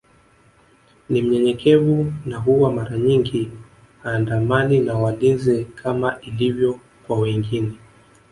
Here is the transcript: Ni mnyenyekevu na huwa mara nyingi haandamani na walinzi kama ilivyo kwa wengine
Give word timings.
Ni 1.09 1.21
mnyenyekevu 1.21 2.13
na 2.25 2.37
huwa 2.37 2.71
mara 2.73 2.97
nyingi 2.97 3.51
haandamani 4.03 4.79
na 4.79 4.93
walinzi 4.97 5.65
kama 5.65 6.19
ilivyo 6.21 6.79
kwa 7.07 7.19
wengine 7.19 7.77